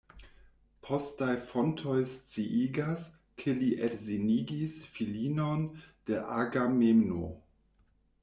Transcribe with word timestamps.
Postaj 0.85 1.33
fontoj 1.49 1.97
sciigas, 2.13 3.03
ke 3.43 3.53
li 3.59 3.69
edzinigis 3.89 4.77
filinon 4.95 5.63
de 6.11 6.25
Agamemno. 6.39 7.29